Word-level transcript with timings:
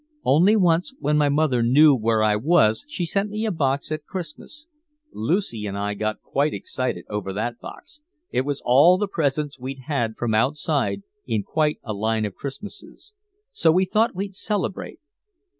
Only 0.25 0.55
once 0.55 0.95
when 0.97 1.15
my 1.15 1.29
mother 1.29 1.61
knew 1.61 1.95
where 1.95 2.23
I 2.23 2.35
was 2.35 2.85
she 2.87 3.05
sent 3.05 3.29
me 3.29 3.45
a 3.45 3.51
box 3.51 3.91
at 3.91 4.07
Christmas. 4.07 4.65
Lucy 5.13 5.67
and 5.67 5.77
I 5.77 5.93
got 5.93 6.23
quite 6.23 6.55
excited 6.55 7.05
over 7.07 7.31
that 7.33 7.59
box, 7.59 8.01
it 8.31 8.41
was 8.41 8.63
all 8.65 8.97
the 8.97 9.07
presents 9.07 9.59
we'd 9.59 9.81
had 9.85 10.15
from 10.17 10.33
outside 10.33 11.03
in 11.27 11.43
quite 11.43 11.77
a 11.83 11.93
line 11.93 12.25
of 12.25 12.33
Christmases. 12.33 13.13
So 13.51 13.71
we 13.71 13.85
thought 13.85 14.15
we'd 14.15 14.33
celebrate." 14.33 14.97